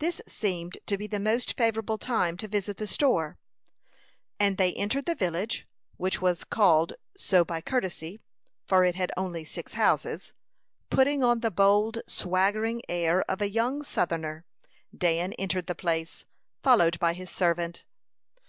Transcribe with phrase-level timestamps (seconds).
[0.00, 3.38] This seemed to be the most favorable time to visit the store;
[4.36, 5.64] and they entered the village,
[5.96, 8.18] which was called so by courtesy,
[8.66, 10.32] for it had only six houses.
[10.90, 14.44] Putting on the bold, swaggering air of a young southerner,
[14.92, 16.24] Dan entered the place,
[16.64, 17.84] followed by his servant.